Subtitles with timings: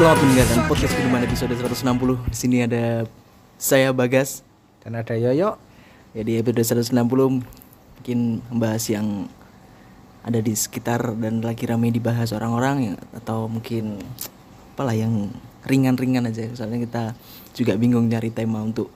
[0.00, 2.32] Selamat mendengarkan podcast Minuman episode 160.
[2.32, 3.04] Di sini ada
[3.60, 4.40] saya Bagas
[4.80, 5.60] dan ada Yoyo.
[6.16, 9.28] Ya di episode 160 mungkin membahas yang
[10.24, 14.00] ada di sekitar dan lagi ramai dibahas orang-orang ya, atau mungkin
[14.72, 15.28] apalah yang
[15.68, 16.48] ringan-ringan aja.
[16.56, 17.12] Soalnya kita
[17.52, 18.88] juga bingung nyari tema untuk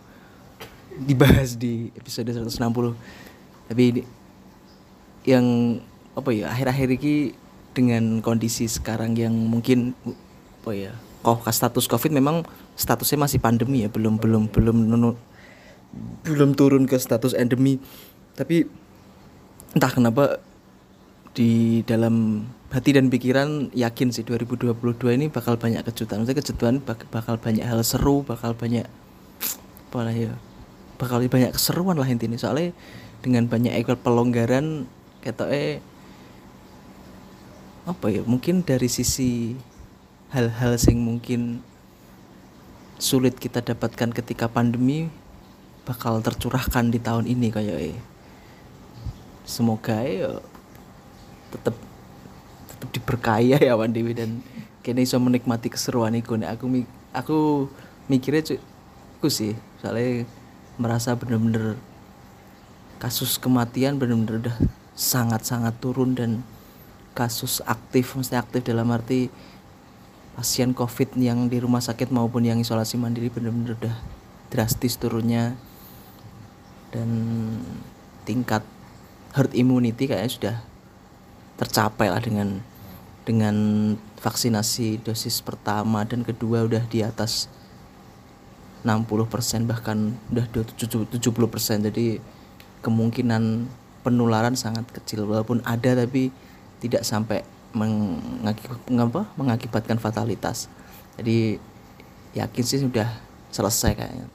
[1.05, 2.97] dibahas di episode 160.
[3.69, 4.09] Tapi
[5.29, 5.45] yang
[6.17, 7.37] apa ya akhir-akhir ini
[7.77, 9.93] dengan kondisi sekarang yang mungkin
[10.65, 10.97] apa ya
[11.53, 14.77] status covid memang statusnya masih pandemi ya belum belum belum
[16.25, 17.79] belum turun ke status endemi.
[18.35, 18.67] Tapi
[19.75, 20.43] entah kenapa
[21.35, 24.75] di dalam hati dan pikiran yakin sih 2022
[25.15, 26.23] ini bakal banyak kejutan.
[26.23, 28.87] Maksudnya kejutan bak- bakal banyak hal seru bakal banyak
[29.91, 30.35] apa lah ya
[30.99, 32.39] bakal banyak keseruan lah intinya.
[32.39, 32.75] Soalnya
[33.23, 34.91] dengan banyak ekor pelonggaran
[35.23, 35.81] ketoknya
[37.85, 39.57] apa ya mungkin dari sisi
[40.35, 41.63] hal-hal yang mungkin
[42.99, 45.07] sulit kita dapatkan ketika pandemi
[45.87, 47.99] bakal tercurahkan di tahun ini kayak eh.
[49.47, 50.43] semoga ya
[51.55, 51.79] tetap
[52.67, 54.43] tetap diberkaya ya Wan Dewi dan
[54.83, 56.83] kini bisa menikmati keseruan itu aku
[57.15, 57.39] aku
[58.11, 58.55] mikirnya cu
[59.23, 60.27] aku sih soalnya
[60.83, 61.79] merasa bener-bener
[62.99, 64.57] kasus kematian bener-bener udah
[64.99, 66.43] sangat-sangat turun dan
[67.15, 69.31] kasus aktif mesti aktif dalam arti
[70.35, 73.97] pasien covid yang di rumah sakit maupun yang isolasi mandiri bener-bener udah
[74.51, 75.55] drastis turunnya.
[76.91, 77.11] Dan
[78.23, 78.63] tingkat
[79.35, 80.57] herd immunity kayaknya sudah
[81.59, 82.63] tercapai lah dengan
[83.25, 83.57] dengan
[84.21, 87.49] vaksinasi dosis pertama dan kedua udah di atas
[88.85, 92.21] 60% bahkan udah 70% jadi
[92.85, 93.65] kemungkinan
[94.05, 96.29] penularan sangat kecil walaupun ada tapi
[96.85, 97.41] tidak sampai
[97.75, 98.89] mengakib-
[99.37, 100.71] mengakibatkan fatalitas.
[101.19, 101.59] Jadi
[102.35, 103.11] yakin sih sudah
[103.51, 104.27] selesai kayaknya.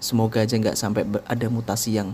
[0.00, 2.12] Semoga aja nggak sampai ada mutasi yang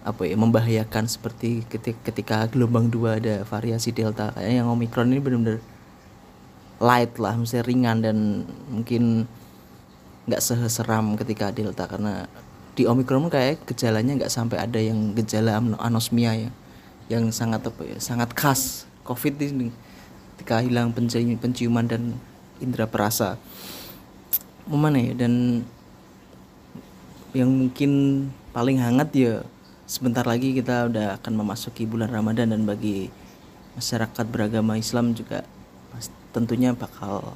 [0.00, 4.32] apa ya membahayakan seperti ketika, ketika gelombang dua ada variasi delta.
[4.32, 5.60] Kayaknya yang omikron ini benar-benar
[6.80, 8.16] light lah misalnya ringan dan
[8.68, 9.28] mungkin
[10.28, 11.88] nggak seseram ketika delta.
[11.88, 12.28] Karena
[12.76, 16.50] di omikron kayak gejalanya nggak sampai ada yang gejala anosmia ya
[17.10, 19.72] yang sangat apa ya sangat khas covid ini
[20.36, 22.16] ketika hilang penci- penciuman dan
[22.60, 23.36] indera perasa.
[24.70, 25.64] Mana ya dan
[27.34, 27.90] yang mungkin
[28.50, 29.34] paling hangat ya
[29.86, 33.10] sebentar lagi kita udah akan memasuki bulan Ramadan dan bagi
[33.74, 35.42] masyarakat beragama Islam juga
[36.30, 37.34] tentunya bakal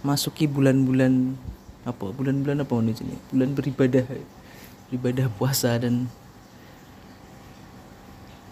[0.00, 1.36] masuki bulan-bulan
[1.84, 2.10] apa?
[2.10, 3.14] Bulan-bulan apa di sini?
[3.30, 4.06] Bulan beribadah
[4.88, 6.08] beribadah puasa dan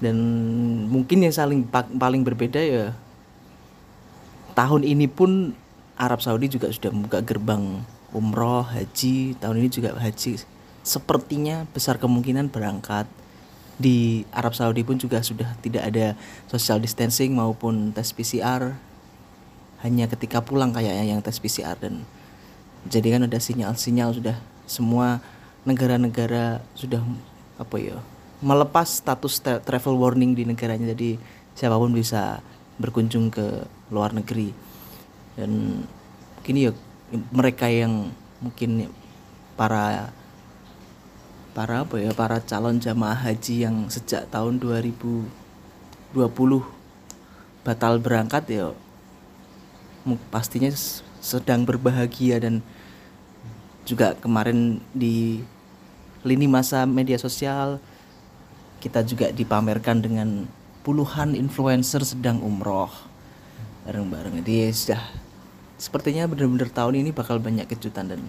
[0.01, 0.17] dan
[0.89, 2.97] mungkin yang saling pa- paling berbeda ya
[4.57, 5.53] tahun ini pun
[6.01, 7.85] Arab Saudi juga sudah membuka gerbang
[8.17, 9.37] umroh haji.
[9.39, 10.41] Tahun ini juga haji.
[10.81, 13.05] Sepertinya besar kemungkinan berangkat
[13.81, 16.13] di Arab Saudi pun juga sudah tidak ada
[16.49, 18.77] social distancing maupun tes PCR
[19.81, 22.05] hanya ketika pulang kayaknya yang tes PCR dan
[22.85, 24.37] jadi kan ada sinyal-sinyal sudah
[24.69, 25.25] semua
[25.65, 27.01] negara-negara sudah
[27.57, 27.97] apa ya
[28.41, 30.93] melepas status tra- travel warning di negaranya.
[30.97, 31.21] Jadi
[31.55, 32.41] siapa pun bisa
[32.81, 34.53] berkunjung ke luar negeri.
[35.37, 35.85] Dan
[36.41, 36.73] mungkin ya
[37.31, 38.09] mereka yang
[38.41, 38.89] mungkin
[39.55, 40.09] para
[41.53, 46.17] para apa ya para calon jamaah haji yang sejak tahun 2020
[47.61, 48.73] batal berangkat ya
[50.33, 50.73] pastinya
[51.21, 52.41] sedang berbahagia.
[52.41, 52.65] Dan
[53.85, 55.45] juga kemarin di
[56.25, 57.81] lini masa media sosial
[58.81, 60.49] kita juga dipamerkan dengan
[60.83, 62.91] puluhan influencer sedang umroh.
[63.85, 64.41] Bareng-bareng.
[64.41, 65.03] Jadi sudah
[65.81, 68.21] sepertinya benar-benar tahun ini bakal banyak kejutan dan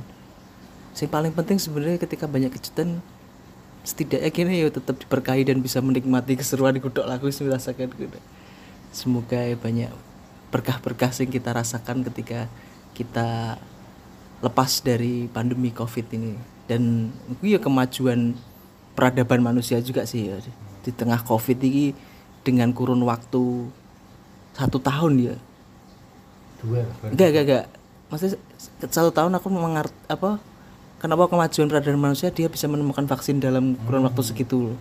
[0.95, 2.99] yang paling penting sebenarnya ketika banyak kejutan
[3.81, 8.19] setidaknya kini ya tetap diberkahi dan bisa menikmati keseruan di kudok lagu merasakan kuda
[8.91, 9.91] semoga ya banyak
[10.51, 12.51] berkah-berkah yang kita rasakan ketika
[12.91, 13.55] kita
[14.43, 16.35] lepas dari pandemi covid ini.
[16.67, 17.09] Dan
[17.39, 18.35] ya kemajuan
[18.97, 20.37] peradaban manusia juga sih ya.
[20.81, 21.95] Di tengah covid ini
[22.41, 23.69] dengan kurun waktu
[24.57, 25.35] satu tahun ya.
[26.61, 26.85] Dua.
[27.09, 27.65] enggak enggak enggak.
[28.11, 28.37] Maksudnya
[28.91, 30.37] satu tahun aku mengerti apa
[30.99, 34.73] kenapa kemajuan peradaban manusia dia bisa menemukan vaksin dalam kurun waktu segitu.
[34.73, 34.79] Loh.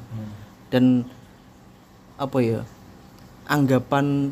[0.71, 1.03] dan
[2.15, 2.63] apa ya
[3.51, 4.31] anggapan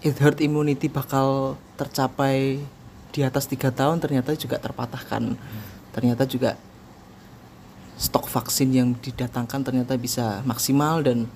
[0.00, 2.64] herd immunity bakal tercapai
[3.12, 5.36] di atas tiga tahun ternyata juga terpatahkan.
[5.92, 6.56] Ternyata juga
[8.00, 11.28] stok vaksin yang didatangkan ternyata bisa maksimal dan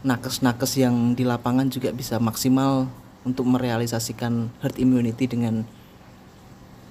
[0.00, 2.88] nakes-nakes yang di lapangan juga bisa maksimal
[3.28, 5.68] untuk merealisasikan herd immunity dengan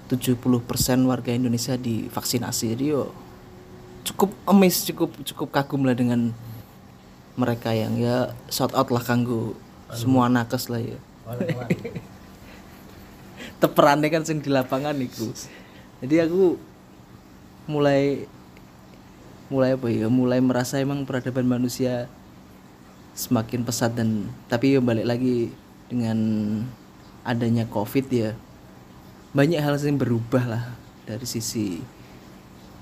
[0.06, 0.38] 70%
[1.10, 2.78] warga Indonesia divaksinasi.
[2.78, 3.10] Jadi yo
[4.04, 6.30] cukup amazed cukup cukup kagum lah dengan
[7.34, 9.56] mereka yang ya shout out lah kanggo
[9.90, 11.00] semua nakes lah ya
[13.64, 15.32] teperannya kan sing di lapangan itu
[16.04, 16.60] jadi aku
[17.64, 18.28] mulai
[19.54, 22.10] mulai apa ya mulai merasa emang peradaban manusia
[23.14, 25.54] semakin pesat dan tapi ya balik lagi
[25.86, 26.18] dengan
[27.22, 28.34] adanya covid ya
[29.30, 30.64] banyak hal yang berubah lah
[31.06, 31.78] dari sisi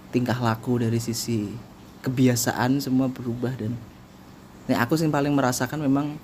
[0.08, 1.52] tingkah laku dari sisi
[2.00, 3.76] kebiasaan semua berubah dan
[4.64, 6.16] nah aku sih paling merasakan memang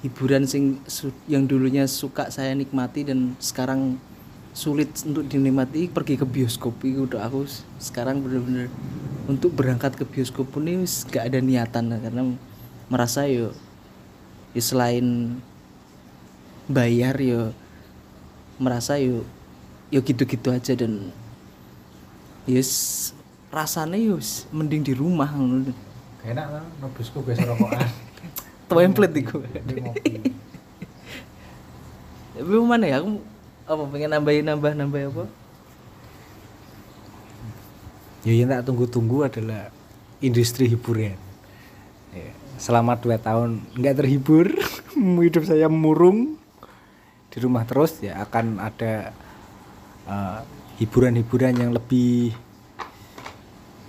[0.00, 0.80] hiburan sing
[1.28, 4.00] yang dulunya suka saya nikmati dan sekarang
[4.52, 7.48] sulit untuk dinikmati pergi ke bioskop itu udah aku
[7.80, 8.68] sekarang bener-bener
[9.28, 12.22] untuk berangkat ke bioskop pun ini gak ada niatan karena
[12.90, 13.54] merasa yo
[14.52, 15.38] ya selain
[16.68, 17.50] bayar yo
[18.60, 19.26] merasa yo
[19.92, 21.12] yo gitu-gitu aja dan
[22.48, 23.12] yes
[23.52, 24.16] rasanya yo
[24.50, 25.28] mending di rumah
[26.22, 27.82] enak kan nobisku biasa rokokan.
[28.70, 29.42] Template iku.
[29.42, 30.32] Ngopi.
[32.32, 33.20] tapi mana ya aku
[33.68, 35.24] apa pengen nambahin nambah nambah apa
[38.22, 39.70] ya yang tak tunggu-tunggu adalah
[40.22, 41.18] industri hiburan.
[42.14, 44.46] Ya, selama dua tahun nggak terhibur
[45.26, 46.38] hidup saya murung
[47.32, 49.10] di rumah terus ya akan ada
[50.06, 50.38] eh,
[50.78, 52.36] hiburan-hiburan yang lebih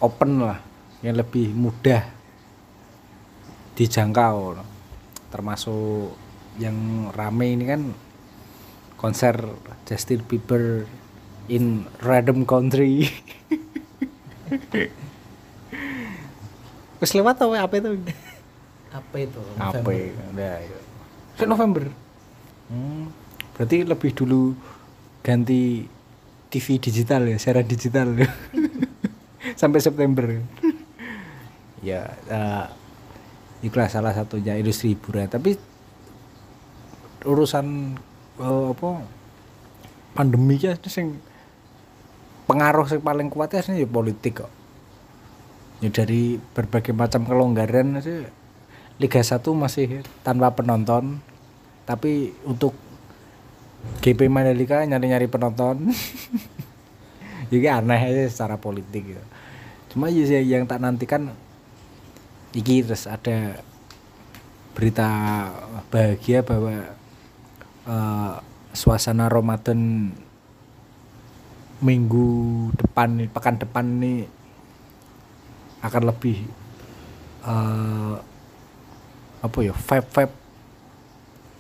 [0.01, 0.59] open lah
[1.03, 2.03] yang lebih mudah
[3.77, 4.57] dijangkau.
[5.29, 6.15] Termasuk
[6.62, 7.81] yang rame ini kan
[8.95, 9.36] konser
[9.83, 10.86] Justin Bieber
[11.51, 13.09] in random country
[17.01, 17.99] Wes lewat tau apa itu?
[18.93, 19.81] apa itu Apa?
[19.81, 20.53] Udah.
[20.61, 20.79] ya.
[21.33, 21.89] Saya November.
[22.69, 23.09] Hmm,
[23.57, 24.53] berarti lebih dulu
[25.25, 25.89] ganti
[26.53, 28.29] TV digital ya, siaran digital ya.
[29.59, 30.29] Sampai September.
[31.81, 32.69] ya, uh,
[33.65, 35.25] itulah salah satunya industri hiburan.
[35.25, 35.57] Tapi
[37.25, 37.97] urusan
[38.39, 38.89] eh, apa
[40.13, 41.17] pandemi ya sing
[42.45, 44.51] pengaruh yang paling kuat ya ya politik kok.
[45.83, 48.23] Ya dari berbagai macam kelonggaran sih
[49.01, 51.19] Liga 1 masih tanpa penonton.
[51.83, 52.71] Tapi untuk
[53.99, 55.91] GP Mandalika nyari-nyari penonton.
[57.51, 59.23] Jadi aneh aja secara politik gitu.
[59.93, 61.35] Cuma ya sih yang tak nantikan
[62.53, 63.61] iki terus ada
[64.73, 65.09] berita
[65.93, 66.95] bahagia bahwa
[67.85, 68.35] eh,
[68.73, 70.09] suasana Ramadan
[71.83, 74.24] minggu depan nih, pekan depan nih
[75.83, 76.47] akan lebih
[77.44, 78.15] eh
[79.44, 80.35] apa ya vibe vibe.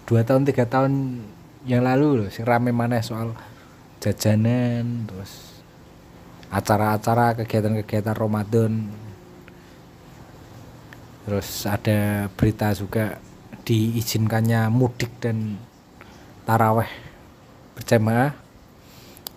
[0.07, 1.23] Dua tahun tiga tahun
[1.67, 3.35] yang lalu loh sing rame mana soal
[3.99, 5.63] jajanan terus
[6.47, 8.87] acara-acara kegiatan-kegiatan Ramadan.
[11.23, 13.19] Terus ada berita juga
[13.63, 15.55] diizinkannya mudik dan
[16.43, 16.91] taraweh
[17.79, 18.42] berjamaah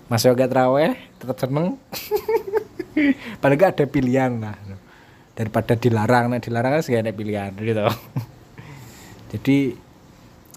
[0.07, 1.75] Mas Yoga Teraweh tetap seneng.
[3.43, 4.57] Paling gak ada pilihan lah.
[5.37, 7.83] Daripada dilarang nah dilarang kan segala ada pilihan gitu.
[9.35, 9.77] Jadi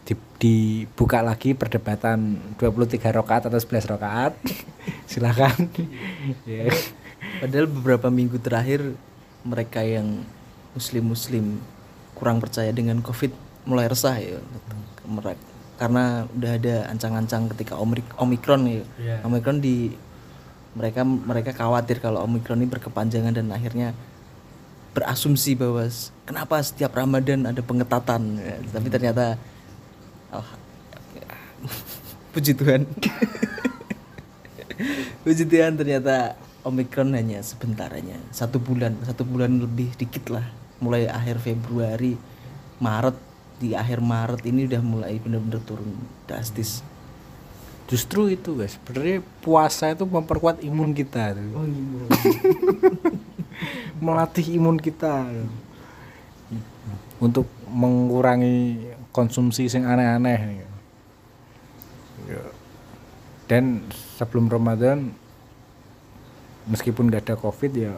[0.05, 4.33] di- dibuka lagi perdebatan 23 rokaat atau 11 rokaat
[5.11, 5.67] silakan.
[6.45, 6.69] Ya.
[7.41, 8.95] Padahal beberapa minggu terakhir
[9.43, 10.23] mereka yang
[10.77, 11.57] muslim-muslim
[12.13, 13.33] kurang percaya dengan covid
[13.65, 14.37] mulai resah ya.
[15.09, 15.48] Mereka-
[15.79, 18.83] karena udah ada ancang-ancang ketika omik- omikron ya.
[18.99, 19.15] Iya.
[19.23, 19.95] omikron di
[20.75, 23.95] mereka mereka khawatir kalau omikron ini berkepanjangan dan akhirnya
[24.91, 25.87] berasumsi bahwa
[26.27, 29.39] kenapa setiap ramadan ada pengetatan Ya, tapi ternyata
[30.29, 30.59] alha-
[32.35, 32.83] puji Tuhan.
[35.19, 40.47] Puji Tuhan ternyata Omikron hanya sebentar hanya satu bulan satu bulan lebih dikit lah.
[40.79, 42.15] Mulai akhir Februari
[42.79, 43.15] Maret
[43.59, 45.91] di akhir Maret ini udah mulai bener-bener turun
[46.25, 46.81] drastis.
[47.91, 48.79] Justru itu guys.
[48.79, 51.35] Sebenarnya puasa itu memperkuat imun kita.
[51.35, 51.67] Tuh.
[54.05, 55.27] melatih imun kita.
[57.19, 60.65] Untuk mengurangi konsumsi yang aneh-aneh.
[62.29, 62.45] Ya.
[63.49, 63.81] dan
[64.21, 65.09] sebelum Ramadan
[66.69, 67.97] meskipun nggak ada covid ya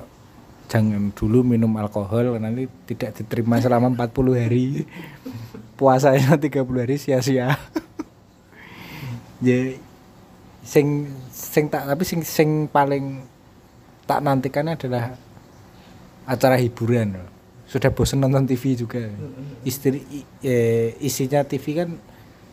[0.71, 4.87] jangan dulu minum alkohol nanti tidak diterima selama 40 hari
[5.81, 7.57] puasanya 30 hari sia-sia.
[9.41, 9.73] Ya
[10.61, 13.25] sing sing tak tapi sing sing paling
[14.05, 15.17] tak nantikan adalah
[16.29, 17.17] acara hiburan
[17.71, 18.99] sudah bosan nonton TV juga.
[19.63, 20.03] Istri
[20.43, 21.89] eh, isinya TV kan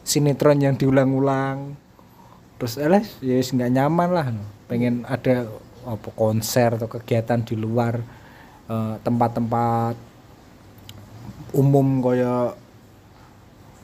[0.07, 1.75] sinetron yang diulang-ulang.
[2.57, 4.27] Terus eh ya nggak nyaman lah.
[4.71, 5.51] Pengen ada
[5.83, 7.99] apa konser atau kegiatan di luar
[8.71, 9.99] eh, tempat-tempat
[11.51, 12.55] umum kaya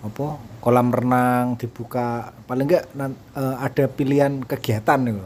[0.04, 0.37] apa?
[0.61, 2.37] Kolam renang dibuka.
[2.44, 5.25] Paling enggak nan- eh, ada pilihan kegiatan gitu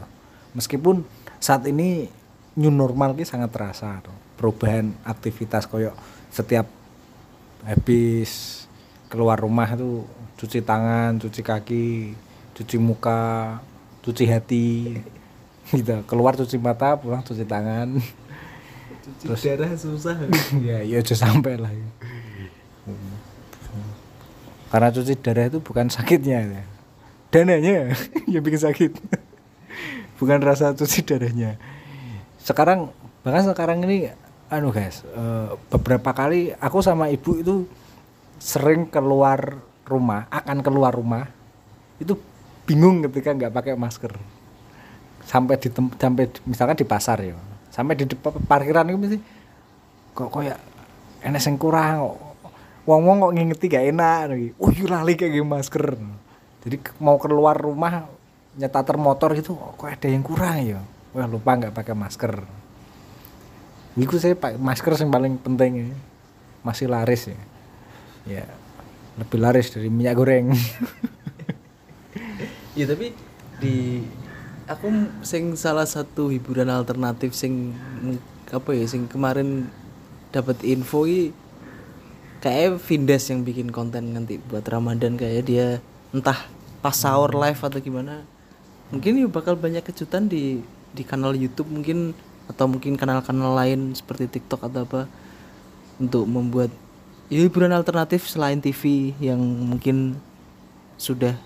[0.53, 1.05] meskipun
[1.37, 2.09] saat ini
[2.57, 4.15] new normal ki sangat terasa tuh.
[4.39, 5.91] perubahan aktivitas koyo
[6.31, 6.63] setiap
[7.67, 8.63] habis
[9.11, 10.07] keluar rumah tuh
[10.39, 12.15] cuci tangan cuci kaki
[12.55, 13.59] cuci muka
[13.99, 14.95] cuci hati
[15.75, 16.07] gitu.
[16.07, 17.99] Keluar cuci mata pulang cuci tangan.
[19.19, 20.15] Terus darah susah.
[20.67, 21.71] ya ya sampai lah
[24.69, 26.39] karena cuci darah itu bukan sakitnya.
[26.45, 26.63] Ya.
[27.29, 27.93] dananya
[28.31, 28.91] yang bikin sakit.
[30.21, 31.57] Bukan rasa cuci darahnya.
[32.41, 34.09] Sekarang bahkan sekarang ini
[34.49, 37.55] anu guys eh, beberapa kali aku sama ibu itu
[38.41, 41.29] sering keluar rumah akan keluar rumah
[42.01, 42.17] itu
[42.65, 44.13] bingung ketika nggak pakai masker.
[45.25, 47.37] Sampai di sampai misalkan di pasar ya.
[47.69, 48.05] Sampai di
[48.49, 49.17] parkiran itu mesti
[50.13, 50.57] kok kayak
[51.21, 52.28] enek sing kurang kok
[52.89, 55.85] wong-wong kok ngingeti gak enak lagi oh iya lali kayak gini masker.
[56.65, 58.09] Jadi mau keluar rumah
[58.57, 60.81] nyetater motor gitu kok ada yang kurang ya?
[61.13, 62.41] Wah lupa nggak pakai masker.
[63.93, 65.87] Itu saya pakai masker yang paling penting ya.
[66.65, 67.39] masih laris ya.
[68.27, 68.45] Ya
[69.15, 70.49] lebih laris dari minyak goreng.
[72.77, 73.11] Ya tapi
[73.59, 74.07] di
[74.63, 74.87] aku
[75.19, 77.75] sing salah satu hiburan alternatif sing
[78.47, 79.67] apa ya sing kemarin
[80.31, 81.35] dapat info i
[82.39, 85.67] kayak Vindes yang bikin konten nanti buat Ramadan kayak dia
[86.15, 86.47] entah
[86.79, 88.23] pas sahur live atau gimana.
[88.89, 90.63] Mungkin ya bakal banyak kejutan di
[90.95, 92.17] di kanal YouTube mungkin
[92.49, 95.01] atau mungkin kanal-kanal lain seperti TikTok atau apa
[96.01, 96.73] untuk membuat
[97.29, 100.17] ya, hiburan alternatif selain TV yang mungkin
[100.97, 101.37] sudah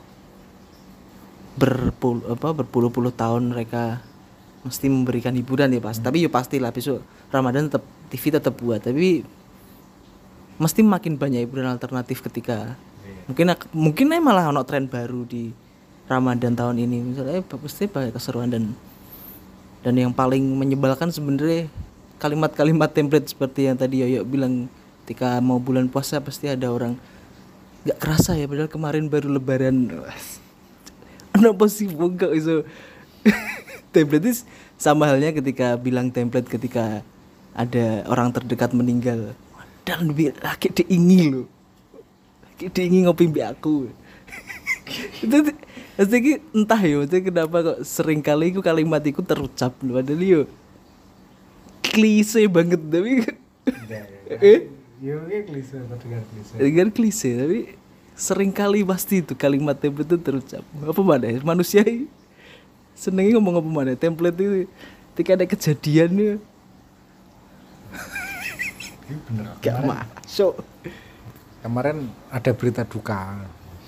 [1.59, 4.01] berpul apa berpuluh-puluh tahun mereka
[4.63, 7.83] mesti memberikan hiburan ya pas tapi ya pastilah besok Ramadan tetap
[8.13, 8.79] TV tetap buat.
[8.79, 9.25] Tapi
[10.61, 12.77] mesti makin banyak hiburan alternatif ketika
[13.25, 15.49] mungkin ak- mungkin aja malah ono tren baru di
[16.07, 16.97] Ramadan tahun ini.
[17.01, 18.75] Misalnya eh, pasti banyak keseruan dan
[19.83, 21.67] dan yang paling menyebalkan sebenarnya
[22.19, 24.71] kalimat-kalimat template seperti yang tadi Yoyo bilang
[25.03, 26.95] ketika mau bulan puasa pasti ada orang
[27.83, 29.91] nggak kerasa ya padahal kemarin baru lebaran.
[31.33, 32.63] Kenapa sih wong gak iso?
[33.93, 34.45] Template itu
[34.77, 37.01] sama halnya ketika bilang template ketika
[37.53, 39.37] ada orang terdekat meninggal
[39.83, 41.43] dan lebih laki diingi lo
[42.47, 43.91] laki diingi ngopi mbak aku.
[45.23, 45.37] Itu
[45.93, 50.41] ki entah ya maksudnya kenapa kok sering kali itu kalimat itu terucap loh padahal yo
[51.85, 53.21] klise banget tapi
[54.41, 54.67] eh?
[55.03, 56.53] Yo, klise, terdengar klise.
[56.57, 57.59] dengan klise tapi
[58.15, 60.63] sering kali pasti itu kalimat template itu terucap.
[60.63, 61.39] Apa mana ya?
[61.43, 62.07] manusia ini
[62.95, 64.65] senengnya ngomong apa mana template itu
[65.13, 66.41] ketika ada kejadian
[69.13, 69.45] ya bener.
[69.61, 70.53] gak masuk
[71.63, 73.39] Kemarin ada berita duka.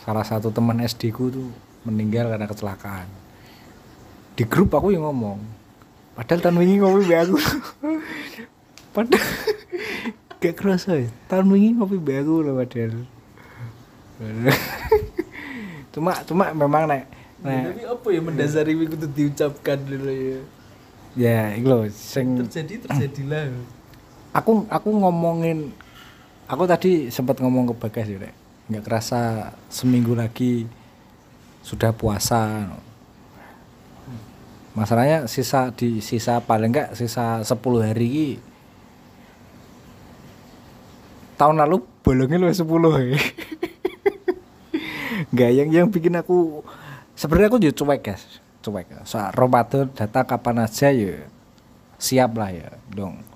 [0.08, 1.51] Salah satu teman SD ku tuh
[1.84, 3.03] meninggal karena kecelakaan.
[4.32, 5.44] Di grup aku yang ngomong.
[6.15, 7.36] Padahal tahun wingi ngopi be aku.
[8.96, 9.27] padahal
[10.39, 11.12] gak kerasa ya.
[11.27, 12.96] Tahun wingi ngopi be aku loh padahal.
[15.96, 17.03] cuma cuma memang nek
[17.44, 20.39] nek tapi apa ya mendasari itu diucapkan dulu ya
[21.15, 23.51] ya lho sing terjadi terjadilah
[24.35, 25.71] aku aku ngomongin
[26.51, 28.19] aku tadi sempat ngomong ke Bagas ya
[28.67, 30.67] nggak kerasa seminggu lagi
[31.63, 32.67] sudah puasa.
[34.75, 38.29] Masalahnya sisa di sisa paling enggak sisa 10 hari ini
[41.39, 43.19] tahun lalu bolongnya lu 10 ya
[45.31, 46.59] nggak yang yang bikin aku
[47.15, 48.23] sebenarnya aku juga cuek guys.
[48.59, 49.07] Cuek.
[49.07, 51.23] Soal Ramadan datang kapan aja ya
[51.95, 53.34] siap lah ya dong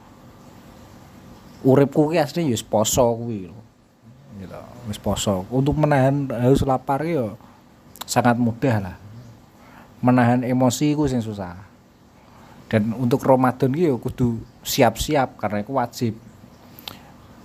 [1.63, 3.51] uripku ki asli ya poso kuwi.
[4.39, 5.43] Gitu, wis poso.
[5.51, 7.27] Untuk menahan haus lapar ki ya
[8.07, 8.95] sangat mudah lah.
[9.99, 11.59] Menahan emosi ku sing susah.
[12.71, 16.13] Dan untuk Ramadan ki ya kudu siap-siap karena itu wajib.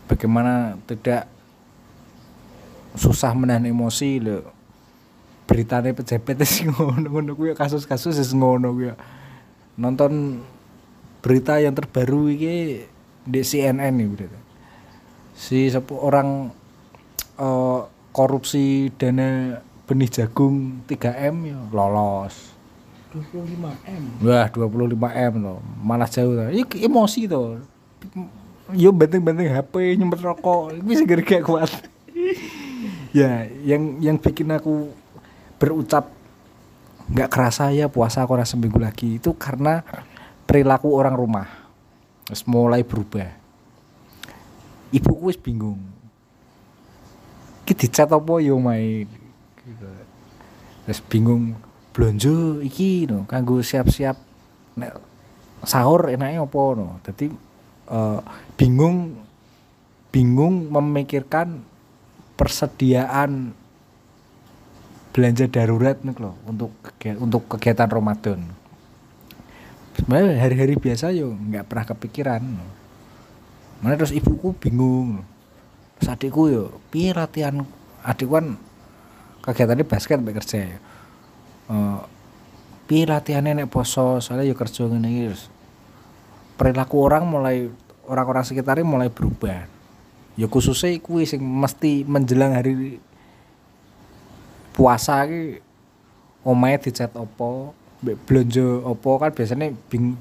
[0.06, 1.26] Bagaimana tidak
[2.94, 4.46] susah menahan emosi lho.
[5.44, 8.94] Beritanya pejabat sing ngono-ngono kuwi kasus-kasus wis ngono kuwi.
[9.74, 10.38] Nonton
[11.18, 12.86] berita yang terbaru iki
[13.24, 14.40] di CNN nih berita.
[15.34, 16.48] Si orang
[17.40, 17.80] eh,
[18.14, 22.54] korupsi dana benih jagung 3M ya lolos.
[23.14, 25.58] 25 m Wah, 25 M loh.
[25.78, 26.50] Malah jauh tuh.
[26.50, 27.62] Iki emosi tuh.
[28.74, 30.74] Yo banting-banting HP, nyempet rokok.
[30.82, 31.70] Iki segera gak kuat.
[33.18, 34.90] ya yang yang bikin aku
[35.62, 36.10] berucap
[37.06, 39.86] nggak kerasa ya puasa aku rasa seminggu lagi itu karena
[40.48, 41.46] perilaku orang rumah
[42.24, 43.42] Terus mulai berubah
[44.94, 45.82] ibuku wis bingung
[47.66, 49.08] ki dicat apa yo mai
[49.64, 49.88] Gitu.
[50.84, 51.56] terus bingung
[51.96, 54.20] blonjo iki no kanggo siap-siap
[54.76, 54.92] nek
[55.64, 57.32] sahur enaknya apa no jadi
[57.88, 58.20] eh,
[58.60, 59.16] bingung
[60.12, 61.64] bingung memikirkan
[62.36, 63.56] persediaan
[65.16, 66.74] belanja darurat nih loh untuk
[67.22, 68.42] untuk kegiatan Ramadan.
[69.94, 72.42] Sebenarnya hari-hari biasa yo nggak pernah kepikiran.
[73.78, 75.22] Mana terus ibuku bingung.
[75.98, 77.62] Terus adikku yo, piye latihan
[78.02, 78.58] adikku kan
[79.46, 80.78] kegiatannya basket mbak kerja ya.
[81.70, 82.00] Eh,
[82.90, 85.46] piye latihannya nek poso soalnya yo kerja ngene terus.
[86.58, 87.70] Perilaku orang mulai
[88.10, 89.70] orang-orang sekitarnya mulai berubah.
[90.34, 92.98] Ya khususnya kuwi sing mesti menjelang hari
[94.74, 95.62] puasa ki
[96.42, 97.70] omahe dicat opo,
[98.12, 100.20] blonjo opo kan biasanya bing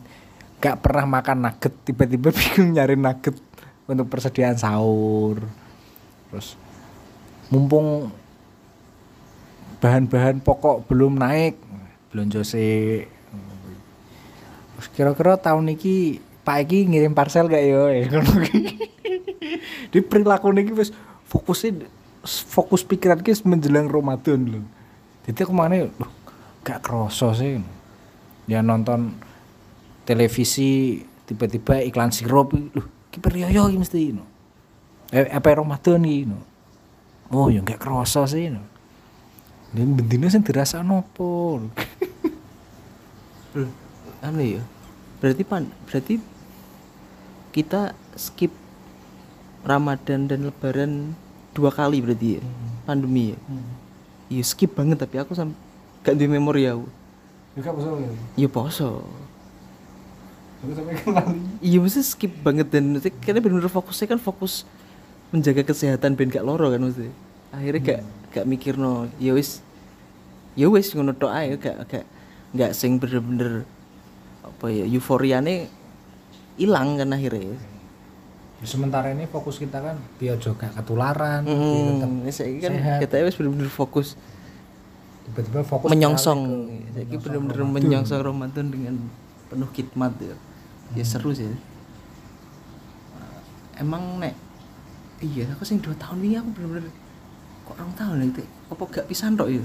[0.64, 3.36] gak pernah makan nugget tiba-tiba bingung nyari nugget
[3.84, 5.44] untuk persediaan sahur.
[6.32, 6.56] Terus
[7.52, 8.08] mumpung
[9.84, 11.60] bahan-bahan pokok belum naik,
[12.16, 12.48] blonjo.
[12.48, 13.12] Terus
[14.96, 17.88] kira-kira tahun ini Pak iki ngirim parcel gak yo?
[19.92, 20.92] Di perilaku niki wis
[21.28, 21.88] fokusnya
[22.24, 24.64] fokus pikiran ki menjelang Ramadan lho.
[25.24, 26.13] Jadi aku mana loh
[26.64, 27.60] gak kroso sih.
[28.48, 29.16] Ya nonton
[30.04, 34.24] televisi tiba-tiba iklan sirup loh ki priyoyo ki mesti no.
[35.14, 36.40] Eh, apa Ramadan ki no.
[37.32, 38.64] Oh ya gak kroso sih no.
[39.76, 41.62] Dan bendina sing dirasa nopo.
[44.24, 44.64] Anu ya
[45.24, 46.20] berarti pan berarti
[47.56, 48.52] kita skip
[49.64, 51.16] Ramadan dan Lebaran
[51.56, 52.44] dua kali berarti ya
[52.84, 53.38] pandemi ya
[54.28, 55.56] iya skip banget tapi aku sam
[56.04, 56.86] gak di memori aku
[57.54, 58.12] Juga poso ya.
[58.36, 58.90] iya poso
[60.60, 61.28] Aku sampai kenal.
[61.60, 64.64] iya mesti skip banget dan mesti karena bener-bener fokusnya kan fokus
[65.30, 67.12] menjaga kesehatan ben gak loro kan mesti
[67.50, 69.60] akhirnya gak gak mikir no ya wis
[70.54, 72.06] ya wis ngono tok ae gak gak
[72.52, 73.68] gak sing bener-bener
[74.42, 75.68] apa ya euforiane
[76.56, 77.60] hilang kan akhirnya
[78.56, 81.60] Ya, sementara ini fokus kita kan biar juga ketularan, biar
[81.92, 83.00] tetap Hmm, kan sehat.
[83.04, 84.16] kita wis bener-bener fokus
[85.30, 86.42] tiba-tiba fokus menyongsong.
[86.94, 88.66] ke saya menyongsong Ramadan.
[88.70, 88.96] dengan
[89.48, 90.36] penuh khidmat ya.
[90.94, 91.50] Ya seru sih.
[93.80, 94.38] Emang nek
[95.24, 96.92] iya aku sing dua tahun ini aku bener-bener
[97.64, 98.48] kok orang tahun nih Teh?
[98.68, 99.64] apa gak pisan tok ya?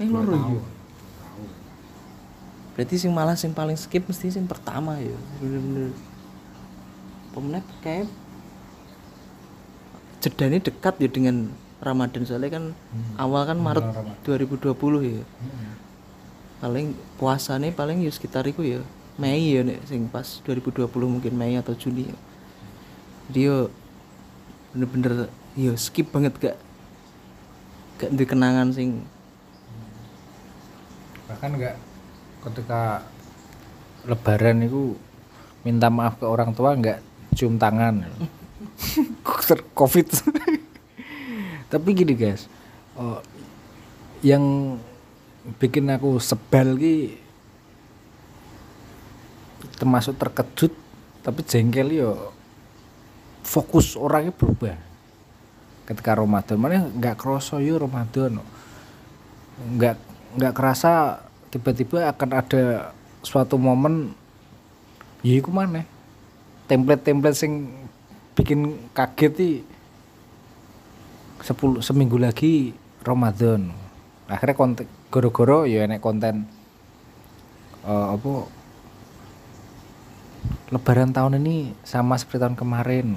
[0.00, 0.62] Kayak loro ya.
[2.76, 5.16] berarti sing malah sing paling skip mesti sing pertama ya.
[5.40, 5.92] Bener-bener.
[7.32, 8.08] Pemenang kayak
[10.20, 11.36] jedanya dekat ya dengan
[11.80, 12.22] Ramadan.
[12.24, 12.64] Soalnya kan
[13.20, 14.16] awal kan Maret Ramadan.
[14.24, 15.24] 2020 ya.
[15.24, 15.74] Hmm.
[16.56, 18.80] paling puasanya paling ya sekitar itu ya
[19.20, 22.08] Mei ya nek sing pas 2020 mungkin Mei atau Juni.
[22.08, 22.16] Ya
[23.26, 23.54] dia
[24.72, 26.56] bener-bener ya skip banget gak
[27.96, 29.02] gak di kenangan sing
[31.26, 31.76] bahkan enggak
[32.44, 33.02] ketika
[34.06, 34.94] lebaran itu
[35.66, 37.02] minta maaf ke orang tua enggak
[37.34, 38.06] cium tangan.
[39.78, 40.08] Covid
[41.76, 42.48] tapi gini guys.
[42.96, 43.20] Oh,
[44.24, 44.76] yang
[45.60, 47.20] bikin aku sebal ki
[49.76, 50.72] termasuk terkejut
[51.20, 52.32] tapi jengkel yo
[53.44, 54.74] fokus orangnya berubah.
[55.86, 58.40] Ketika Ramadan mana nggak kroso yo Ramadan.
[59.56, 59.96] Nggak
[60.36, 62.92] nggak kerasa tiba-tiba akan ada
[63.24, 64.12] suatu momen
[65.24, 65.82] ya mana
[66.70, 67.72] template-template sing
[68.36, 69.54] bikin kaget sih
[71.46, 72.74] sepuluh seminggu lagi
[73.06, 73.70] Ramadan.
[74.26, 76.50] Akhirnya konten goro-goro ya enek konten
[77.86, 78.50] eh, apa
[80.66, 83.14] Lebaran tahun ini sama seperti tahun kemarin.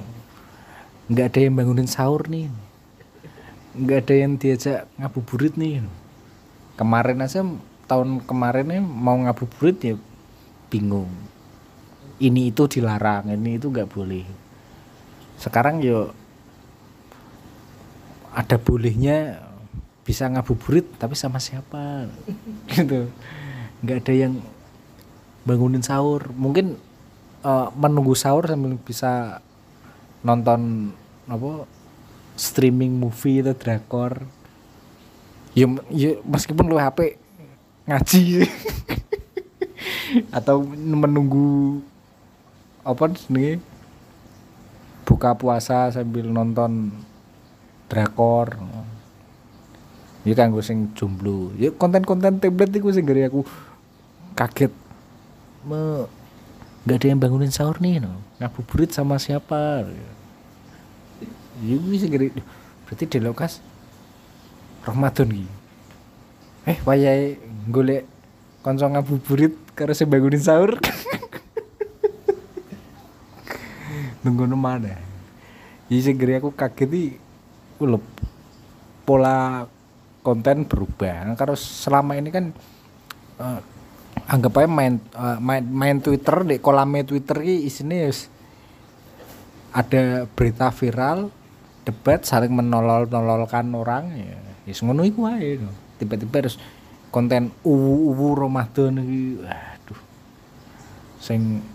[1.10, 2.46] Nggak ada yang bangunin sahur nih.
[3.74, 5.82] Nggak ada yang diajak ngabuburit nih.
[6.78, 7.42] Kemarin aja
[7.90, 9.98] tahun kemarin nih mau ngabuburit ya
[10.70, 11.10] bingung.
[12.22, 14.30] Ini itu dilarang ini itu nggak boleh.
[15.42, 16.14] Sekarang yo
[18.34, 19.42] ada bolehnya
[20.06, 22.10] bisa ngabuburit tapi sama siapa?
[22.74, 23.10] Gitu.
[23.86, 24.34] Nggak ada yang
[25.46, 26.30] bangunin sahur.
[26.34, 26.78] Mungkin
[27.46, 29.42] eh, menunggu sahur sambil bisa
[30.26, 30.92] nonton
[31.30, 31.66] apa
[32.40, 34.26] streaming movie atau drakor.
[35.58, 37.18] Ya, ya meskipun lu HP
[37.90, 38.46] ngaji.
[40.38, 41.82] Atau menunggu
[42.82, 43.62] apa nih
[45.06, 46.90] buka puasa sambil nonton
[47.90, 48.56] drakor.
[50.24, 51.52] Ya kanggo sing jomblo.
[51.58, 53.44] Ya konten-konten template iku sing gare aku
[54.38, 54.72] kaget.
[55.66, 56.06] Me
[56.88, 58.16] nggak ada yang bangunin sahur nih no.
[58.40, 59.84] ngabuburit sama siapa?
[61.60, 62.32] Ya gue sih gede
[62.88, 63.60] berarti di lokas
[64.88, 65.60] Ramadan gitu
[66.70, 67.38] eh wayai
[67.70, 68.06] golek
[68.62, 70.76] konco ngabuburit karena saya bangunin sahur.
[74.24, 75.00] Nunggu mana?
[75.88, 77.10] Sih gede aku kaget nih
[79.08, 79.66] pola
[80.22, 81.34] konten berubah.
[81.34, 82.46] Karena selama ini kan
[83.40, 83.60] uh,
[84.30, 88.06] anggap aja main uh, main main Twitter di kolamnya Twitter ini isinya
[89.74, 91.30] ada berita viral
[91.86, 94.38] debat saling menolol nololkan orang ya
[94.70, 95.74] yes, ngono iku ae no.
[95.98, 96.62] tiba-tiba terus
[97.10, 100.02] konten uwu uwu Ramadan iki waduh.
[101.18, 101.66] Sing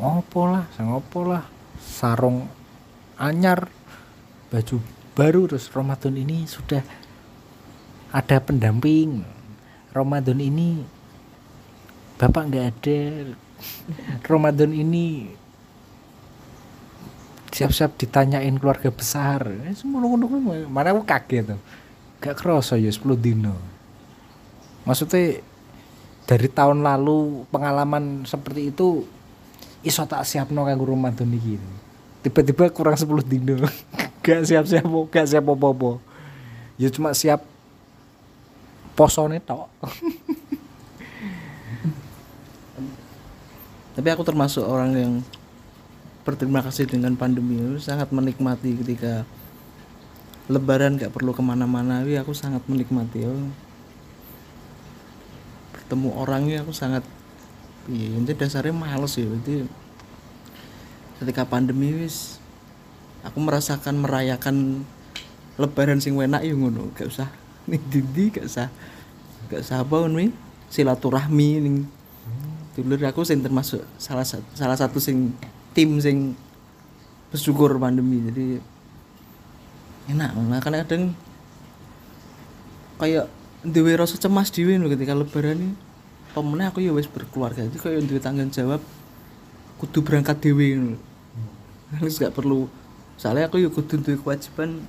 [0.00, 1.44] opo lah sing opo lah
[1.76, 2.48] sarung
[3.20, 3.68] anyar
[4.52, 4.76] baju
[5.16, 6.84] baru terus Ramadan ini sudah
[8.12, 9.24] ada pendamping.
[9.96, 10.84] Ramadan ini
[12.20, 13.00] bapak nggak ada.
[14.30, 15.32] Ramadan ini
[17.52, 19.48] siap-siap ditanyain keluarga besar.
[19.48, 20.04] Eh, semua
[20.68, 21.60] mana aku kaget tuh.
[22.22, 23.56] Gak kerasa ya 10 dino.
[24.84, 25.42] Maksudnya
[26.24, 29.04] dari tahun lalu pengalaman seperti itu
[29.82, 31.58] iso tak siap no kanggo Ramadan iki?
[32.22, 33.56] Tiba-tiba kurang 10 dino
[34.22, 35.98] gak siap-siap gak siap apa-apa.
[36.78, 37.42] Ya cuma siap
[38.94, 39.68] posone tok.
[43.92, 45.12] Tapi aku termasuk orang yang
[46.24, 47.60] berterima kasih dengan pandemi.
[47.60, 49.28] Itu sangat menikmati ketika
[50.48, 52.00] lebaran gak perlu ke mana-mana.
[52.02, 53.34] Aku sangat menikmati ya.
[55.72, 57.04] bertemu orangnya aku sangat
[57.84, 59.28] iya ini dasarnya males ya.
[59.28, 59.68] Berarti
[61.20, 62.41] ketika pandemi wis
[63.22, 64.86] aku merasakan merayakan
[65.58, 66.90] lebaran sing enak ya ngono.
[66.94, 67.28] Gak usah.
[67.70, 68.68] Nih didi gak usah.
[69.50, 70.30] Gak usah apa nih
[70.70, 71.84] silaturahmi nih
[72.78, 73.00] dulur.
[73.08, 75.32] Aku sing termasuk salah satu salah satu sing
[75.76, 76.34] tim sing
[77.30, 78.22] bersyukur pandemi.
[78.28, 78.46] Jadi
[80.12, 80.30] enak.
[80.36, 81.14] Nah kadang
[82.98, 83.26] kayak
[83.62, 85.74] dewe rasa cemas dewe ketika lebaran ini.
[86.32, 87.68] Pemenang aku ya wis berkeluarga.
[87.68, 88.80] Jadi kayak duwe tanggung jawab
[89.82, 90.94] kudu berangkat ngono
[91.92, 92.70] harus gak perlu
[93.16, 94.82] soalnya aku ya kudu duwe kewajiban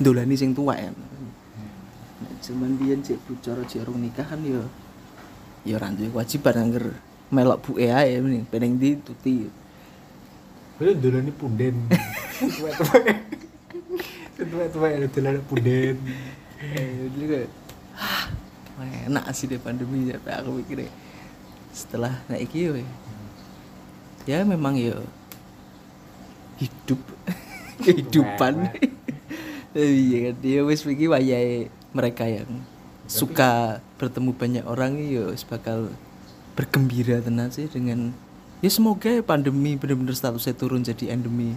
[0.00, 4.62] dolani sing tua ya nah, cuman biyen cek bicara cek nikah kan ya
[5.64, 6.86] ya ora duwe kewajiban angger
[7.30, 9.60] melok buke ae mending peneng di tuti
[10.80, 11.76] Padahal dolani punden.
[12.40, 13.04] Tuwek-tuwek.
[14.40, 15.96] Tuwek-tuwek dolani punden.
[16.60, 17.50] eh jadi kayak
[17.96, 18.24] ah
[19.08, 20.88] enak sih deh pandemi ya aku mikir
[21.72, 22.84] setelah naik iki we,
[24.28, 25.00] ya memang ya
[26.60, 27.00] hidup.
[27.84, 28.76] Kehidupan.
[29.72, 30.34] Iya kan?
[30.44, 32.60] Dia wis iki wayahe mereka yang
[33.10, 35.90] suka bertemu banyak orang ya bakal
[36.54, 38.14] bergembira tenan sih dengan
[38.62, 41.56] ya semoga ya pandemi benar-benar statusnya turun jadi endemi.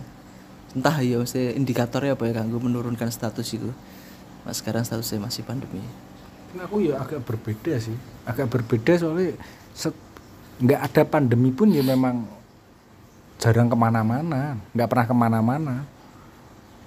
[0.73, 3.69] Entah ya maksudnya indikatornya apa ya kanggo menurunkan status itu.
[4.47, 5.83] Mas sekarang statusnya masih pandemi.
[6.57, 7.97] Aku ya agak berbeda sih.
[8.25, 9.37] Agak berbeda soalnya
[10.61, 12.29] nggak ada pandemi pun ya memang
[13.43, 15.75] jarang ke mana-mana, nggak pernah ke mana-mana.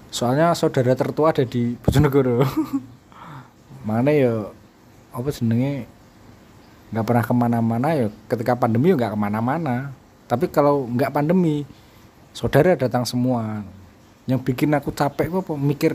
[0.09, 2.41] Soalnya saudara tertua ada di Bojonegoro.
[3.89, 4.49] Mana ya
[5.13, 5.85] apa jenenge
[6.97, 9.93] nggak pernah ke mana-mana ya ketika pandemi ya nggak ke mana-mana.
[10.25, 11.69] Tapi kalau nggak pandemi,
[12.33, 13.61] saudara datang semua.
[14.25, 15.93] Yang bikin aku capek apa mikir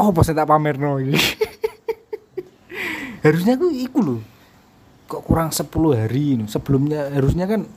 [0.00, 1.20] oh pas tak pamerno ini.
[3.22, 4.20] harusnya aku iku loh
[5.06, 7.68] kok kurang 10 hari ini sebelumnya harusnya kan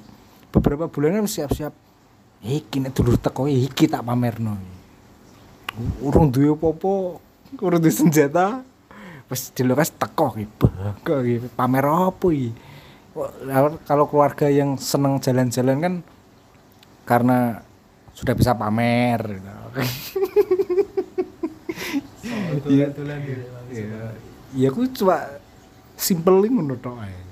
[0.55, 1.75] beberapa bulan harus siap-siap.
[2.45, 4.55] Iki nek dulur teko iki tak pamerno.
[5.99, 7.19] Urung duwe apa-apa
[7.59, 8.63] urung duwe senjata.
[9.27, 11.51] Wis dilokas teko iki bangga iki.
[11.51, 12.55] Pamer apa iki?
[13.83, 15.93] Kalau keluarga yang seneng jalan-jalan kan
[17.03, 17.63] karena
[18.15, 19.51] sudah bisa pamer gitu.
[22.71, 22.87] Iya,
[23.71, 24.11] iya.
[24.55, 25.19] Ya aku cuma
[25.99, 27.24] simple ngono tok ae.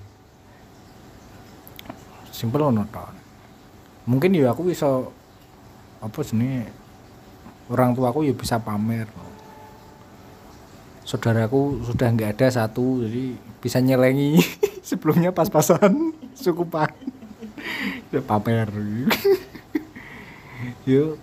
[2.34, 3.14] Simple ngono tok.
[4.10, 4.90] Mungkin ya aku bisa
[6.02, 6.74] apa jenenge
[7.70, 9.06] orang tua aku ya bisa pamer.
[11.06, 14.42] Saudaraku sudah nggak ada satu jadi bisa nyelengi
[14.90, 16.90] sebelumnya pas-pasan cukupan.
[18.10, 18.74] ya pamer.
[20.90, 21.22] Yo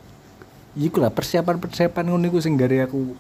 [0.79, 3.19] iku lah persiapan-persiapan ngono iku sing aku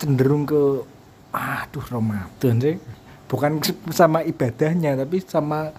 [0.00, 0.96] cenderung ke
[1.36, 2.76] aduh Ramadan sih
[3.28, 3.60] bukan
[3.92, 5.72] sama ibadahnya tapi sama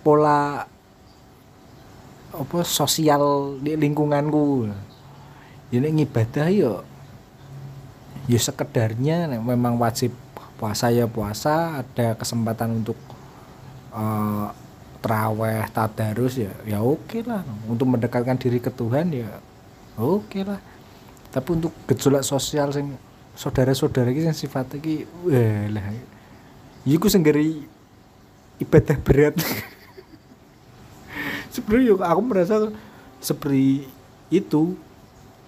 [0.00, 0.64] pola
[2.30, 4.70] apa sosial di lingkunganku.
[5.70, 6.82] Ini ibadah yo
[8.26, 10.14] ya sekedarnya nek memang wajib
[10.58, 12.98] puasa ya puasa ada kesempatan untuk
[13.90, 14.48] eh
[15.00, 17.42] teraweh tadarus ya ya oke lah.
[17.66, 19.30] Untuk mendekatkan diri ke Tuhan ya
[19.98, 20.60] oke lah.
[21.30, 22.94] Tapi untuk gejolak sosial sing
[23.38, 25.06] saudara-saudara iki sing sifatnya iki
[25.70, 25.86] lah.
[26.86, 27.22] Iku sing
[28.60, 29.34] ibadah berat
[31.50, 32.70] sebenarnya yo aku merasa
[33.20, 33.86] seperti
[34.32, 34.74] itu.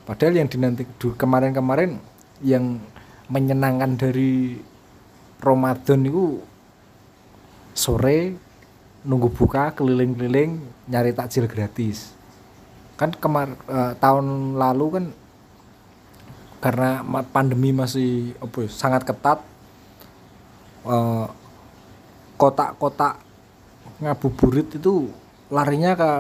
[0.02, 2.02] Padahal yang dinanti kemarin-kemarin
[2.42, 2.82] yang
[3.30, 4.58] menyenangkan dari
[5.38, 6.42] Ramadan itu
[7.72, 8.34] sore
[9.06, 10.58] nunggu buka keliling-keliling
[10.90, 12.14] nyari takjil gratis.
[12.98, 15.04] Kan kemar eh, tahun lalu kan
[16.62, 19.38] karena pandemi masih apa ya, sangat ketat
[20.86, 21.26] eh,
[22.38, 23.22] kotak-kotak
[24.02, 25.06] ngabuburit itu
[25.52, 26.10] larinya ke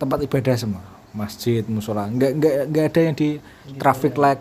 [0.00, 0.84] tempat ibadah semua.
[1.12, 2.08] Masjid musola.
[2.08, 3.36] Nggak nggak nggak ada yang di
[3.76, 4.40] traffic light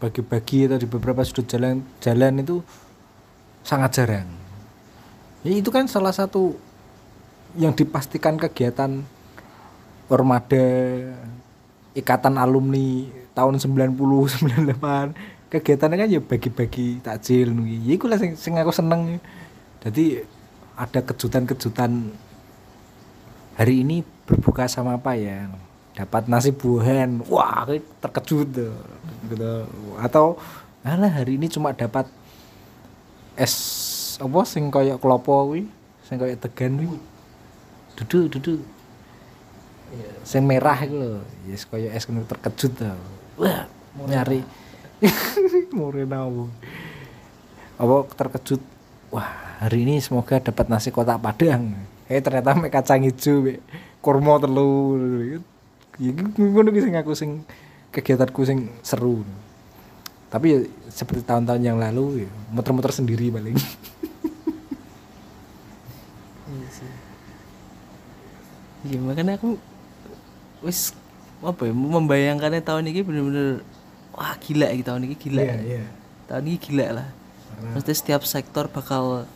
[0.00, 2.64] bagi-bagi atau di beberapa sudut jalan jalan itu
[3.60, 4.28] sangat jarang.
[5.44, 6.56] Ya, itu kan salah satu
[7.60, 9.04] yang dipastikan kegiatan
[10.08, 10.64] Ormada
[11.92, 13.04] ikatan alumni
[13.36, 14.72] tahun 90 98
[15.52, 17.52] kegiatannya kan ya bagi-bagi takjil.
[17.52, 19.20] Ya iku lah sing, sing aku seneng.
[19.84, 20.24] Jadi
[20.76, 22.12] ada kejutan-kejutan
[23.58, 25.50] hari ini berbuka sama apa ya?
[25.98, 27.26] Dapat nasi buahan.
[27.26, 27.66] Wah
[27.98, 28.78] terkejut tuh.
[29.26, 29.54] Gitu.
[29.98, 30.38] Atau
[30.86, 32.06] alah hari ini cuma dapat
[33.34, 33.54] es
[34.22, 35.66] apa sing koyo klopo kuwi
[36.06, 36.98] sing koyo tegan kuwi.
[37.98, 38.62] Duduk duduk.
[40.22, 41.12] Sing merah iku lho.
[41.50, 42.94] Yes koyo es kena terkejut tuh.
[43.42, 43.66] Wah
[44.06, 44.46] nyari.
[45.74, 46.46] Morena apa
[47.82, 48.62] apa terkejut.
[49.10, 51.74] Wah hari ini semoga dapat nasi kotak padang
[52.08, 53.60] eh ternyata mek kacang hijau mek
[54.00, 54.96] kurma telu
[55.98, 57.30] ya ngono ki sing aku sing
[57.90, 59.24] kegiatanku sing seru
[60.28, 63.56] tapi ya seperti tahun-tahun yang lalu ya muter-muter sendiri paling
[66.48, 66.90] Iya sih.
[68.86, 69.56] Iya makanya aku
[70.62, 70.92] wis
[71.38, 73.48] apa ya membayangkannya tahun ini bener-bener
[74.10, 75.42] wah gila iki tahun ini gila.
[75.44, 75.84] iya
[76.26, 77.08] Tahun ini gila lah.
[77.52, 79.26] Karena- Maksudnya setiap sektor bakal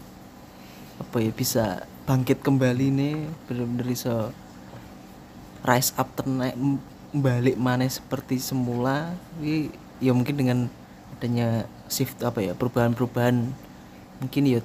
[0.98, 1.64] apa ya bisa
[2.02, 3.14] bangkit kembali nih
[3.46, 4.34] bener-bener iso
[5.62, 6.58] rise up ternaik
[7.14, 9.14] balik mana seperti semula.
[9.38, 9.70] Ini
[10.02, 10.58] ya mungkin dengan
[11.18, 13.54] adanya shift apa ya perubahan-perubahan
[14.18, 14.58] mungkin ya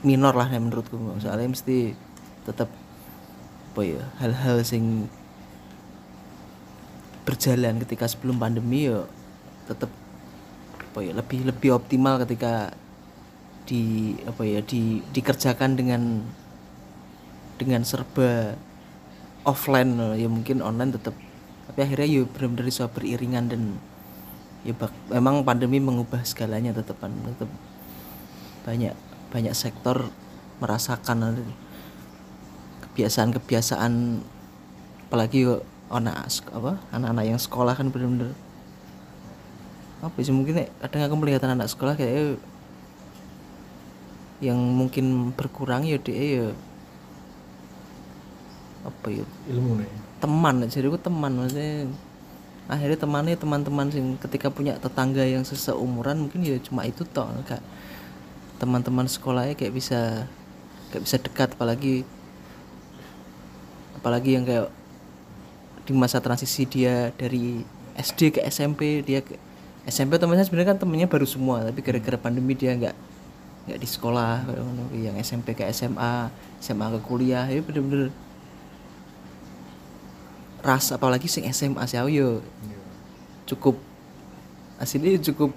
[0.00, 0.96] minor lah ya menurutku.
[1.20, 1.92] Soalnya mesti
[2.48, 2.72] tetap
[3.74, 5.10] apa ya hal-hal sing
[7.28, 9.04] berjalan ketika sebelum pandemi ya
[9.66, 9.90] tetap
[10.92, 12.70] apa ya lebih lebih optimal ketika
[13.64, 16.24] di apa ya di dikerjakan dengan
[17.56, 18.56] dengan serba
[19.44, 19.96] offline.
[20.16, 21.14] Ya mungkin online tetap
[21.64, 23.62] tapi akhirnya ya benar-benar bisa beriringan dan
[24.64, 27.50] ya bak- memang pandemi mengubah segalanya tetap tetap
[28.64, 28.94] banyak
[29.32, 30.08] banyak sektor
[30.60, 31.44] merasakan
[32.84, 34.22] kebiasaan-kebiasaan
[35.08, 35.50] apalagi
[35.92, 38.32] anak apa anak-anak yang sekolah kan benar-benar
[40.04, 42.40] apa sih mungkin nek kadang aku melihat anak sekolah kayak
[44.42, 46.48] yang mungkin berkurang ya dia ya.
[48.86, 49.24] Apa ya?
[49.50, 49.90] Ilmu nih.
[50.18, 51.90] Teman jadi aku teman maksudnya.
[52.64, 57.60] Akhirnya temannya teman-teman sing ketika punya tetangga yang seseumuran mungkin ya cuma itu toh kak.
[58.56, 60.24] Teman-teman sekolahnya kayak bisa
[60.88, 62.06] kayak bisa dekat apalagi
[63.98, 64.72] apalagi yang kayak
[65.84, 67.60] di masa transisi dia dari
[68.00, 69.36] SD ke SMP dia ke
[69.84, 72.96] SMP temannya sebenarnya kan temennya baru semua tapi gara-gara pandemi dia nggak
[73.64, 74.92] nggak di sekolah ngono.
[74.92, 76.28] yang SMP ke SMA
[76.60, 78.12] SMA ke kuliah ya bener-bener
[80.60, 82.44] ras apalagi sing SMA sih yo
[83.44, 83.76] cukup
[84.80, 85.52] aslinya cukup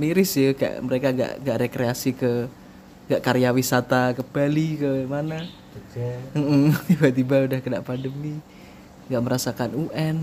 [0.00, 2.48] miris ya kayak mereka gak gak rekreasi ke
[3.08, 5.42] gak karya wisata ke Bali ke mana.
[6.88, 8.38] Tiba-tiba udah kena pandemi
[9.10, 10.16] nggak merasakan UN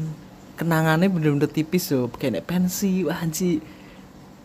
[0.56, 3.60] kenangannya bener-bener tipis loh kayak naik pensi wah anji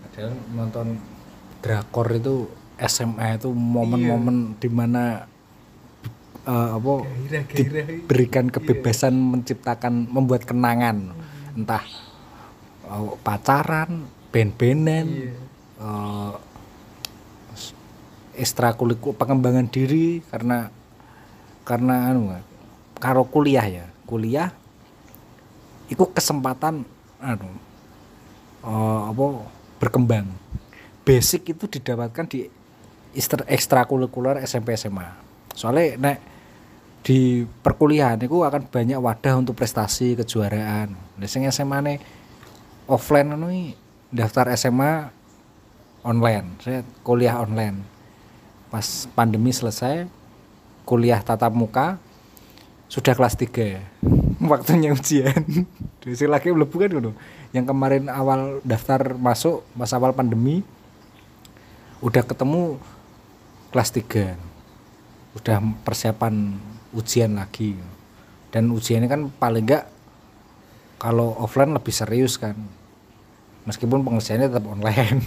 [0.02, 0.98] padahal nonton
[1.62, 5.28] drakor itu SMA itu momen-momen di mana
[6.46, 6.92] eh, apa
[7.52, 11.14] diberikan kebebasan menciptakan membuat kenangan.
[11.54, 11.85] Entah
[12.88, 15.06] eh, pacaran band-bandan
[15.78, 16.32] eh,
[18.32, 20.72] ekstrakurikuler pengembangan diri karena
[21.62, 22.32] karena anu
[22.96, 23.87] karo kuliah ya.
[24.08, 24.52] Kuliah
[25.88, 26.82] itu kesempatan
[27.20, 27.50] anu
[28.64, 29.26] eh, apa
[29.78, 30.26] berkembang.
[31.02, 32.46] Basic itu didapatkan di
[33.46, 35.09] ekstrakurikuler SMP SMA
[35.53, 36.18] soalnya nek
[37.03, 40.94] di perkuliahan itu akan banyak wadah untuk prestasi kejuaraan.
[41.18, 41.98] Nah sing SMA nih
[42.87, 43.75] offline iki
[44.14, 45.11] daftar SMA
[46.07, 46.62] online.
[46.62, 47.83] Saya kuliah online.
[48.70, 50.07] Pas pandemi selesai
[50.87, 51.98] kuliah tatap muka
[52.87, 53.83] sudah kelas 3
[54.53, 55.42] waktunya ujian.
[56.03, 57.12] Jadi lagi mlebu kan ngono.
[57.53, 60.64] yang kemarin awal daftar masuk pas awal pandemi
[62.01, 62.81] udah ketemu
[63.72, 66.61] kelas 3 udah persiapan
[66.92, 67.72] ujian lagi.
[68.52, 69.88] Dan ujiannya kan paling enggak
[71.00, 72.54] kalau offline lebih serius kan.
[73.64, 75.22] Meskipun pengerjaannya tetap online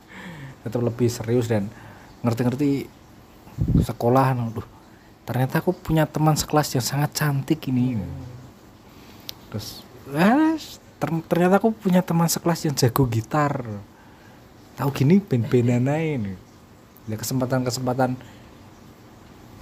[0.62, 1.72] tetap lebih serius dan
[2.20, 2.84] ngerti-ngerti
[3.80, 4.68] sekolah aduh
[5.24, 7.96] ternyata aku punya teman sekelas yang sangat cantik ini.
[9.48, 9.80] Terus
[10.12, 10.54] eh,
[11.00, 13.64] ter- ternyata aku punya teman sekelas yang jago gitar.
[14.76, 16.49] Tahu gini aja ya
[17.16, 18.18] kesempatan-kesempatan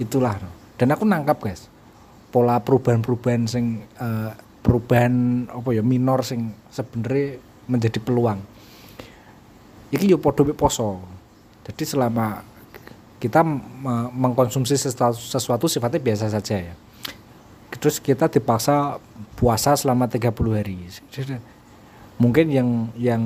[0.01, 0.37] itulah
[0.77, 1.69] dan aku nangkap guys
[2.29, 4.31] pola perubahan-perubahan sing eh,
[4.61, 8.39] perubahan apa ya minor sing sebenarnya menjadi peluang.
[9.89, 11.01] Iki yo podo poso.
[11.65, 12.45] Jadi selama
[13.17, 16.73] kita me- mengkonsumsi sesuatu, sesuatu sifatnya biasa saja ya.
[17.69, 18.97] Terus kita dipaksa
[19.37, 20.77] puasa selama 30 hari.
[22.19, 23.23] Mungkin yang yang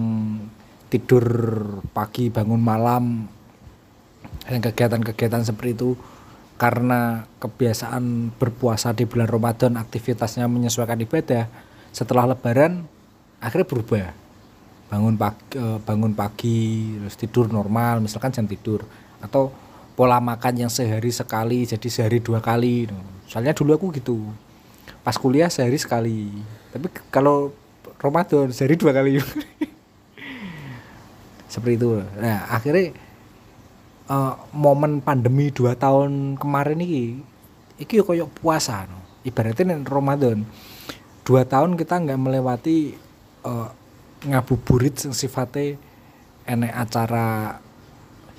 [0.91, 1.25] tidur
[1.95, 3.25] pagi bangun malam
[4.47, 5.89] dan kegiatan-kegiatan seperti itu
[6.59, 11.49] karena kebiasaan berpuasa di bulan Ramadan aktivitasnya menyesuaikan ibadah
[11.91, 12.85] setelah lebaran
[13.43, 14.05] akhirnya berubah.
[14.87, 18.85] Bangun pagi bangun pagi terus tidur normal misalkan jam tidur.
[19.19, 19.49] Atau
[19.97, 22.87] pola makan yang sehari sekali jadi sehari dua kali.
[23.25, 24.21] Soalnya dulu aku gitu.
[25.01, 26.29] Pas kuliah sehari sekali.
[26.69, 27.51] Tapi kalau
[27.97, 29.17] Ramadan sehari dua kali.
[31.51, 31.99] Seperti itu.
[32.21, 32.93] Nah akhirnya
[34.09, 37.19] eh, momen pandemi dua tahun kemarin ini
[37.79, 38.99] iki yo koyo puasa no.
[39.23, 40.43] ibaratnya nih Ramadan
[41.23, 42.95] dua tahun kita nggak melewati
[43.47, 43.69] eh,
[44.23, 45.79] ngabuburit sifatnya
[46.43, 47.59] enek acara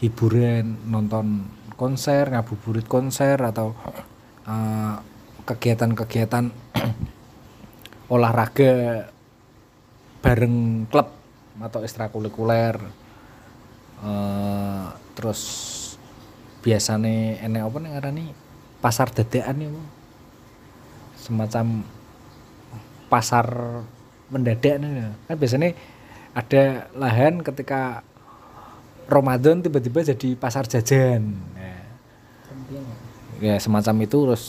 [0.01, 3.73] hiburan nonton konser ngabuburit konser atau
[4.49, 4.97] eh,
[5.45, 6.53] kegiatan-kegiatan
[8.15, 9.05] olahraga
[10.25, 11.09] bareng klub
[11.61, 12.77] atau ekstrakurikuler
[14.05, 15.41] eh terus
[16.61, 18.25] biasanya enek apa nih ngarani
[18.83, 19.71] pasar dadakan ya
[21.17, 21.67] semacam
[23.09, 23.47] pasar
[24.29, 25.71] mendadak nih kan biasanya
[26.35, 28.03] ada lahan ketika
[29.05, 31.37] Ramadan tiba-tiba jadi pasar jajan.
[31.55, 31.85] Nah,
[33.39, 34.17] ya semacam itu.
[34.27, 34.45] Terus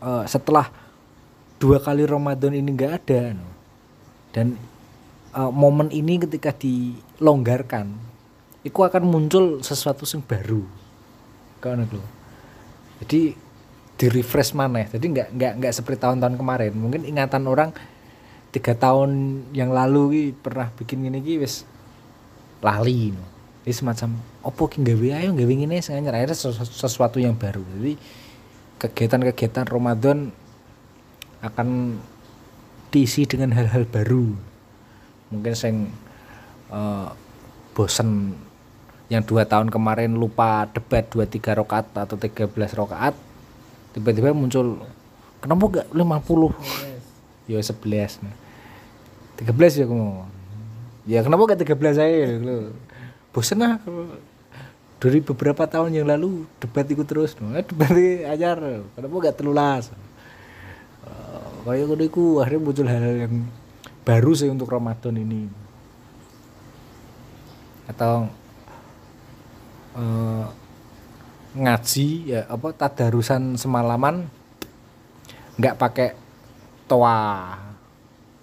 [0.00, 0.72] eh, setelah
[1.60, 3.36] dua kali Ramadan ini nggak ada
[4.34, 4.58] dan
[5.36, 8.13] eh, momen ini ketika dilonggarkan
[8.64, 10.64] itu akan muncul sesuatu yang baru.
[11.60, 12.00] Kan lho
[13.04, 13.36] jadi
[13.94, 16.72] di refresh mana jadi nggak nggak nggak seperti tahun-tahun kemarin.
[16.72, 17.70] Mungkin ingatan orang
[18.50, 21.68] tiga tahun yang lalu ki pernah bikin gini ki wis
[22.64, 23.22] lali no.
[23.64, 27.64] Semacam opo ki gawe ayo gawe ngene sengaja akhirnya sesu- sesuatu yang baru.
[27.76, 27.96] Jadi
[28.80, 30.28] kegiatan-kegiatan Ramadan
[31.40, 32.00] akan
[32.92, 34.36] diisi dengan hal-hal baru.
[35.32, 35.88] Mungkin sing
[36.72, 37.08] eh,
[37.74, 38.36] bosen
[39.12, 43.12] yang dua tahun kemarin lupa debat dua tiga rokaat atau 13 rokaat
[43.92, 44.80] tiba-tiba muncul
[45.44, 48.34] kenapa gak 50 ya 11 nah.
[49.38, 50.08] 13 ya kamu
[51.04, 52.72] ya kenapa gak 13 saya gitu
[53.34, 53.82] bosen lah.
[55.02, 57.34] Dari beberapa tahun yang lalu debat ikut terus.
[57.42, 57.50] No.
[57.58, 57.90] Eh, debat
[58.30, 58.56] ajar.
[58.94, 59.90] Kenapa gak telulas?
[59.90, 62.24] Eh, kayak ngono iku.
[62.40, 63.34] Akhirnya muncul hal-hal yang
[64.06, 65.50] baru sih untuk Ramadan ini.
[67.90, 68.30] Atau
[69.94, 70.46] eh,
[71.54, 74.26] ngaji ya apa tadarusan semalaman
[75.58, 76.08] nggak pakai
[76.90, 77.54] toa.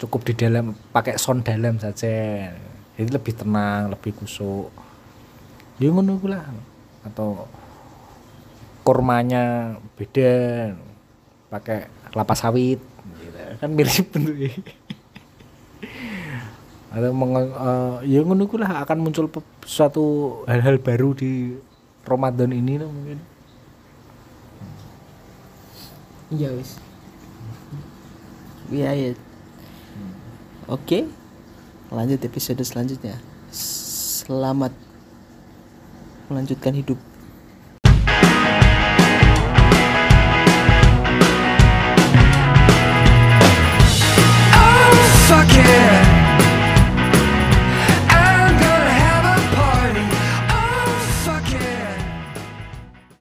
[0.01, 2.49] Cukup di dalam pakai sound dalam saja.
[2.97, 4.71] Jadi lebih tenang lebih kusuk
[5.77, 6.45] dia ngono lah.
[7.05, 7.45] Atau
[8.81, 10.31] kurmanya beda
[11.51, 12.79] pakai kelapa sawit.
[13.21, 13.41] Gitu.
[13.59, 14.53] kan mirip bentuknya
[16.91, 19.31] atau meng, eh, ya ngono lah akan muncul
[19.63, 20.03] suatu
[20.43, 21.55] hal-hal baru di
[22.03, 23.31] Ramadan ini lah mungkin
[26.31, 26.79] Iya wis.
[28.71, 29.11] Iya ya.
[30.71, 31.03] Oke.
[31.91, 33.19] Lanjut episode selanjutnya.
[33.51, 34.71] Selamat
[36.31, 36.95] melanjutkan hidup